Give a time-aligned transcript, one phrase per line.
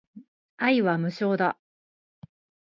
[0.57, 1.59] 愛は無償だ